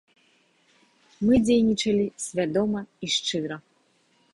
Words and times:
Мы 1.27 1.35
дзейнічалі 1.49 2.05
свядома 2.27 2.79
і 3.07 3.15
шчыра. 3.19 3.65